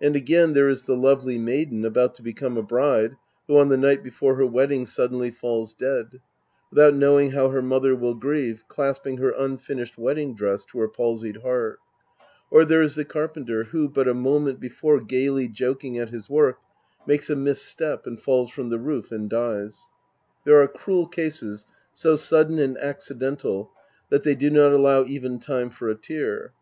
[0.00, 3.16] And again there is the lovely maiden about to become a bride
[3.48, 6.20] who on the night before her wedding suddenly falls dead.
[6.70, 11.38] Without knowing how her mother will grieve, clasping her unfinished wedding dress to her palsied
[11.42, 11.78] heai t.
[12.48, 16.54] Or there is the carpenter who, but a moment before gayly joking at his Vv^ork,
[17.04, 19.88] makes a mis step and falls from the roof and dies.
[20.44, 23.72] There are cruel cases so sudden and accidental
[24.10, 26.52] that they do not allow even time for a tear.